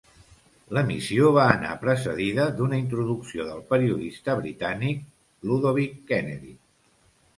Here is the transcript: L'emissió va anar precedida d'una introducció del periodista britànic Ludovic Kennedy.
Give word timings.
L'emissió 0.75 1.27
va 1.35 1.43
anar 1.57 1.75
precedida 1.83 2.47
d'una 2.61 2.79
introducció 2.85 3.45
del 3.51 3.61
periodista 3.75 4.37
britànic 4.43 5.05
Ludovic 5.51 5.97
Kennedy. 6.13 6.57